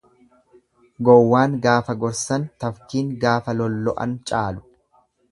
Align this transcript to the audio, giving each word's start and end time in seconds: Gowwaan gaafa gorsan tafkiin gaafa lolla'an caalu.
Gowwaan 1.09 1.57
gaafa 1.65 1.95
gorsan 2.03 2.47
tafkiin 2.63 3.11
gaafa 3.25 3.55
lolla'an 3.59 4.15
caalu. 4.33 4.65